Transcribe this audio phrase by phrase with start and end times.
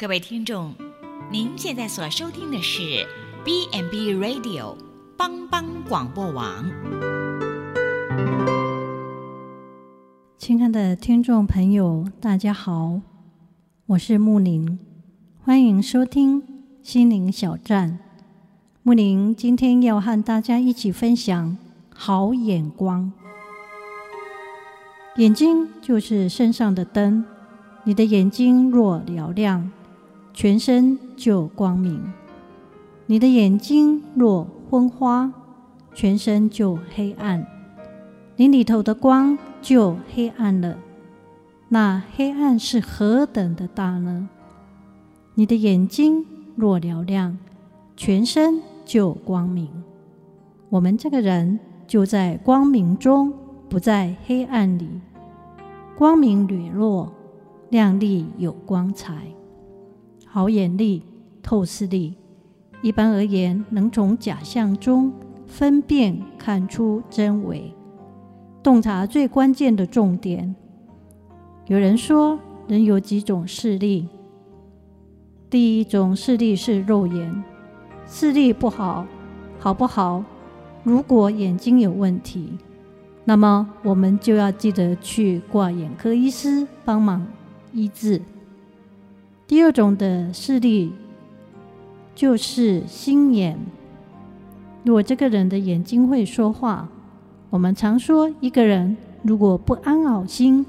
[0.00, 0.72] 各位听众，
[1.30, 3.06] 您现在所收听的是
[3.44, 4.74] B n B Radio
[5.14, 6.64] 帮帮广播网。
[10.38, 13.02] 亲爱的听众朋友，大家好，
[13.88, 14.78] 我是木林，
[15.44, 16.42] 欢迎收听
[16.82, 17.98] 心灵小站。
[18.82, 21.58] 木林今天要和大家一起分享
[21.94, 23.12] 好眼光。
[25.16, 27.22] 眼睛就是身上的灯，
[27.84, 29.70] 你的眼睛若嘹亮，
[30.42, 32.00] 全身就光明；
[33.04, 35.30] 你的眼睛若昏花，
[35.92, 37.46] 全身就黑暗。
[38.36, 40.78] 你里头的光就黑暗了，
[41.68, 44.30] 那黑暗是何等的大呢？
[45.34, 46.24] 你的眼睛
[46.56, 47.36] 若嘹亮，
[47.94, 49.68] 全身就光明。
[50.70, 53.30] 我们这个人就在光明中。
[53.68, 54.88] 不在黑暗里，
[55.98, 57.12] 光明磊落，
[57.68, 59.26] 亮丽有光彩，
[60.32, 61.02] 好眼力、
[61.42, 62.14] 透视力。
[62.82, 65.12] 一般而言，能从假象中
[65.44, 67.74] 分辨看出真伪，
[68.62, 70.54] 洞察最关键的重点。
[71.66, 74.06] 有人说，人有几种视力，
[75.50, 77.42] 第一种视力是肉眼，
[78.06, 79.04] 视力不好，
[79.58, 80.22] 好不好？
[80.84, 82.56] 如果眼睛有问题。
[83.24, 87.26] 那么我们就要记得去挂眼科医师帮忙
[87.72, 88.22] 医治。
[89.50, 90.92] 第二种的视力
[92.14, 93.58] 就是心眼。
[94.84, 96.88] 如果这个人的眼睛会说话，
[97.50, 100.64] 我们常说一个人如果不安好心，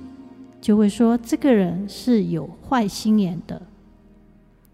[0.59, 3.61] 就会说这个人是有坏心眼的。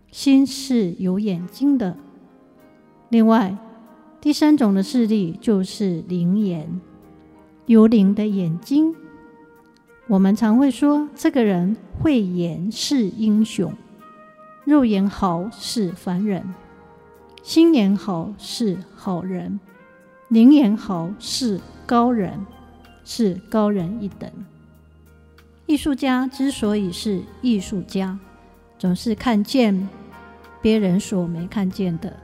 [0.10, 1.98] 心是有眼睛的。
[3.10, 3.58] 另外，
[4.22, 6.80] 第三种的视力就是灵眼。
[7.66, 8.96] 有灵的眼睛，
[10.08, 13.74] 我们常会说这个人慧眼是英雄，
[14.68, 16.54] 肉眼好是凡人，
[17.42, 19.62] 心眼好是好人，
[20.28, 22.46] 灵眼好是高人，
[23.06, 24.30] 是高人一等。
[25.68, 28.20] 艺术家之所以是艺术家，
[28.78, 29.88] 总是看见
[30.62, 32.18] 别人所没看见的，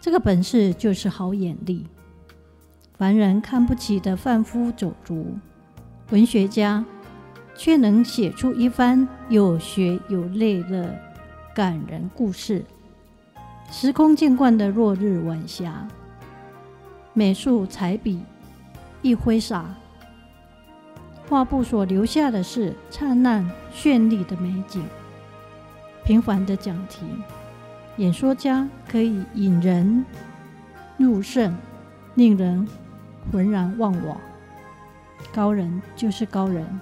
[0.00, 1.86] 这个本事就是好眼力。
[2.98, 5.36] 凡人看不起的贩夫走卒，
[6.10, 6.84] 文学家
[7.54, 11.05] 却能写出一番有血有泪的
[11.56, 12.62] 感人故事。
[13.70, 15.88] 时空见惯的落日晚霞，
[17.14, 18.20] 美术彩笔
[19.00, 19.64] 一挥洒，
[21.26, 24.84] 画布所留下的是灿烂绚丽的美景。
[26.04, 27.06] 平凡的讲题，
[27.96, 30.04] 演说家可以引人
[30.98, 31.56] 入胜，
[32.16, 32.68] 令人。
[33.32, 34.20] 浑然忘我，
[35.34, 36.78] 高人就是高人，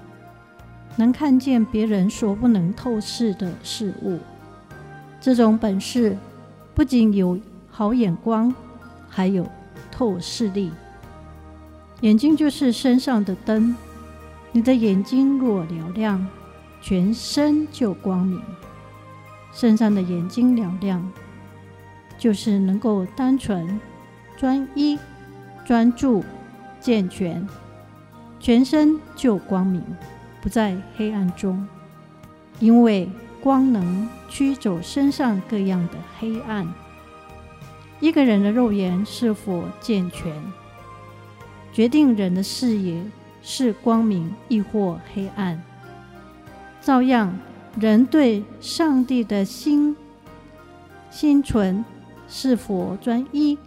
[0.96, 4.18] 能看见别人所不能透视的事物。
[5.24, 6.14] 这种本事
[6.74, 7.40] 不仅有
[7.70, 8.54] 好眼光，
[9.08, 9.48] 还有
[9.90, 10.70] 透视力。
[12.02, 13.74] 眼睛就是身上的灯，
[14.52, 16.26] 你的眼睛若嘹亮，
[16.82, 18.38] 全身就光明。
[19.50, 21.10] 身上的眼睛嘹亮，
[22.18, 23.80] 就是能够单纯、
[24.36, 24.98] 专一。
[25.64, 26.22] 专注、
[26.78, 27.48] 健全，
[28.38, 29.82] 全身就光明，
[30.42, 31.66] 不在黑暗中。
[32.60, 33.08] 因为
[33.44, 36.66] 光能驱走身上各样的黑暗。
[38.00, 40.42] 一个人的肉眼是否健全，
[41.70, 43.04] 决定人的视野
[43.42, 45.62] 是光明亦或黑暗。
[46.80, 47.38] 照样，
[47.78, 49.94] 人对上帝的心
[51.10, 51.84] 心存
[52.26, 53.58] 是否专一。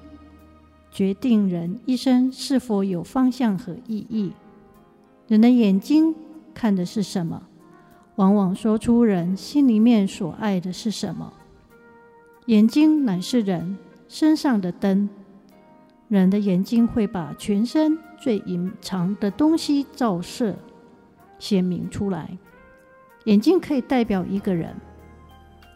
[0.90, 4.34] 决定人一生是否有方向和意义。
[5.28, 6.16] 人的眼睛
[6.56, 7.44] 看的是什么，
[8.18, 11.34] 往往说出人心里面所爱的是什么。
[12.46, 15.10] 眼睛乃是人身上的灯，
[16.08, 20.56] 人的眼睛会把全身最隐藏的东西照射
[21.40, 22.38] 显明出来。
[23.26, 24.76] 眼睛可以代表一个人，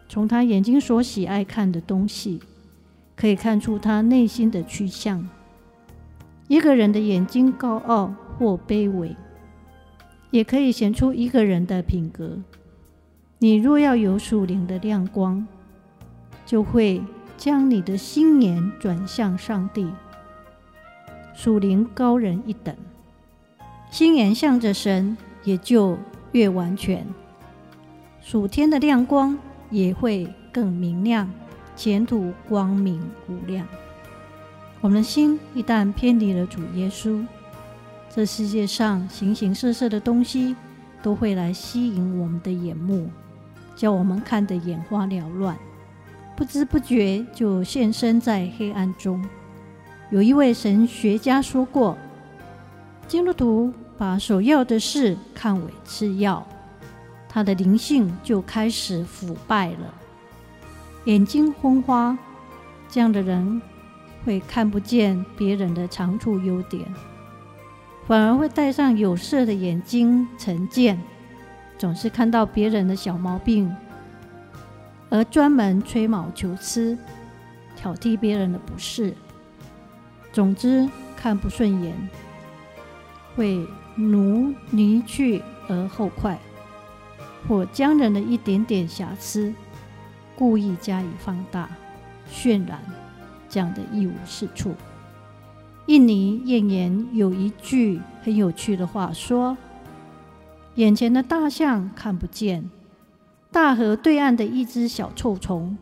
[0.08, 2.40] 从他眼睛所喜爱看的东西。
[3.14, 5.28] 可以看出他内心的趋向。
[6.48, 9.14] 一个人的眼睛高傲或卑微，
[10.32, 12.38] 也可以显出一个人的品格。
[13.38, 15.46] 你若要有属灵的亮光，
[16.44, 17.00] 就会
[17.36, 19.88] 将你的心眼转向上帝，
[21.34, 22.74] 属灵高人一等。
[23.90, 25.98] 心眼向着神，也就
[26.32, 27.06] 越完全，
[28.20, 29.38] 属天的亮光
[29.70, 31.30] 也会更明亮。
[31.74, 33.66] 前途光明无量。
[34.82, 37.24] 我们的心一旦偏离了主耶稣，
[38.14, 40.54] 这世界上形形色色的东西
[41.02, 43.08] 都会来吸引我们的眼目，
[43.74, 45.56] 叫我们看得眼花缭乱，
[46.36, 49.24] 不知不觉就现身在黑暗中。
[50.10, 51.96] 有一位神学家说过，
[53.08, 56.46] 基督徒把首要的事看为次要，
[57.30, 59.94] 他的灵性就开始腐败了，
[61.06, 62.18] 眼睛昏花。
[62.90, 63.62] 这样的人
[64.22, 66.86] 会看不见别人的长处优点，
[68.06, 71.00] 反而会戴上有色的眼睛成见。
[71.78, 73.74] 总是看到别人的小毛病，
[75.10, 76.96] 而专门吹毛求疵，
[77.74, 79.12] 挑剔别人的不是。
[80.32, 81.92] 总之，看不顺眼，
[83.34, 83.66] 会
[83.96, 86.38] 奴泥去而后快，
[87.48, 89.52] 或将人的一点点瑕疵
[90.36, 91.68] 故意加以放大、
[92.30, 92.80] 渲染，
[93.48, 94.74] 讲得一无是处。
[95.86, 99.56] 印尼谚言有一句很有趣的话说。
[100.76, 102.70] 眼前的大象看不见，
[103.50, 105.76] 大河对岸的一只小臭虫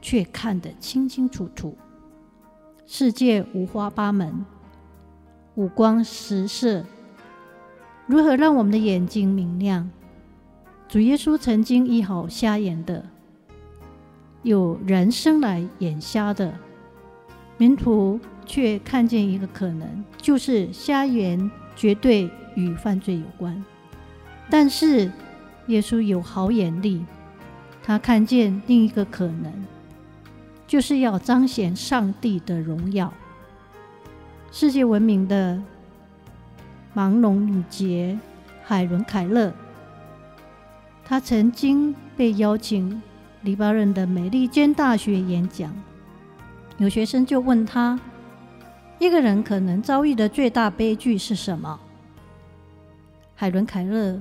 [0.00, 1.76] 却看得清清楚楚。
[2.84, 4.44] 世界五花八门，
[5.54, 6.84] 五光十色，
[8.06, 9.88] 如何让我们的眼睛明亮？
[10.88, 13.06] 主耶稣曾经医好瞎眼的，
[14.42, 16.52] 有人生来眼瞎的，
[17.62, 23.64] 门徒却看见一个可能，就是瞎眼绝对与犯罪有关。
[24.50, 25.08] 但是，
[25.68, 27.04] 耶稣有好眼力，
[27.80, 29.52] 他看见另一个可能，
[30.66, 33.14] 就是要彰显上帝的荣耀。
[34.50, 35.62] 世界闻名的
[36.96, 38.18] 盲聋女杰
[38.64, 39.52] 海伦·凯勒，
[41.04, 43.00] 她曾经被邀请
[43.42, 45.72] 黎巴嫩的美利坚大学演讲，
[46.82, 47.96] 有学生就问他：
[48.98, 51.78] 一个人可能遭遇的最大悲剧是什么？
[53.36, 54.20] 海伦·凯勒。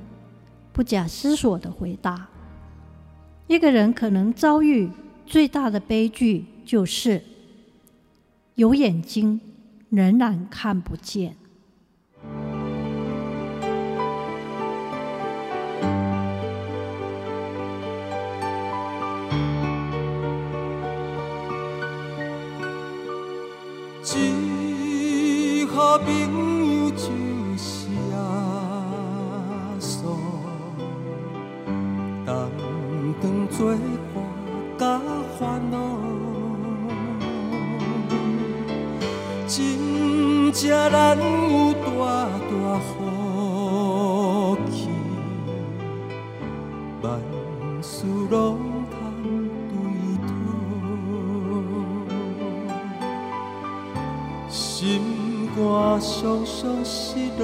[0.71, 2.29] 不假思索地回答
[3.47, 4.89] ：“一个人可能遭遇
[5.25, 7.21] 最大的悲剧，就是
[8.55, 9.41] 有眼睛
[9.89, 11.35] 仍然看不见。”
[39.53, 39.59] 真
[40.53, 41.89] 正咱有大
[42.47, 42.87] 大福
[44.71, 44.87] 气，
[47.01, 47.19] 万
[47.81, 47.91] 事
[48.29, 48.39] 拢
[48.89, 48.95] 通
[49.67, 49.75] 对
[50.25, 50.31] 讨，
[54.49, 55.59] 心肝
[55.99, 57.43] 酸酸失落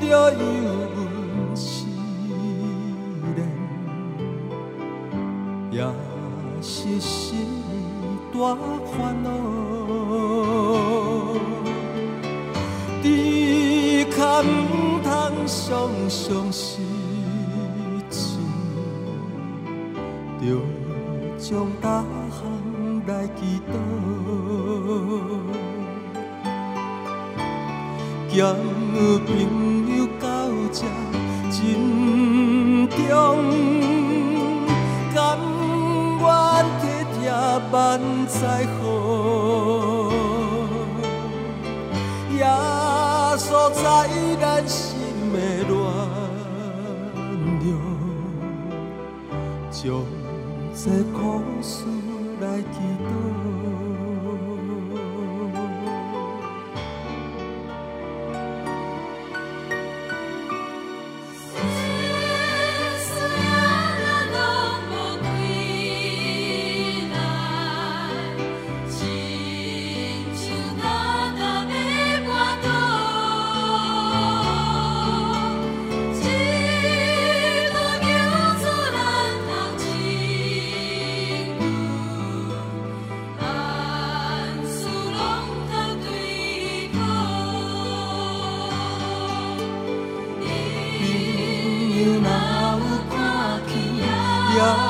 [0.00, 0.38] 着油
[0.96, 1.86] 温试
[3.36, 3.38] 炼，
[5.70, 5.76] 也
[6.62, 7.60] 是心。
[8.32, 8.56] 大
[8.96, 9.28] 烦恼，
[13.02, 13.04] 只
[14.06, 14.44] 可唔
[15.02, 15.10] 通
[15.46, 15.58] 常
[16.08, 16.80] 常失
[18.08, 18.38] 志，
[20.40, 20.42] 着
[21.36, 22.40] 将大项
[23.06, 23.72] 来祈祷，
[28.34, 28.56] 交朋
[28.96, 29.28] 友到这
[31.50, 32.98] 真重，
[35.14, 35.18] 甘
[36.20, 36.24] 愿。
[37.72, 38.82] 万载好，
[42.32, 42.38] 耶
[43.36, 43.80] 稣在
[44.40, 44.98] 咱心
[45.32, 45.36] 的
[45.68, 45.70] 暖
[47.60, 47.68] 流，
[49.70, 49.80] 将
[50.74, 51.18] 这苦
[51.62, 51.84] 事
[52.40, 53.06] 来祈祷。
[94.52, 94.89] 也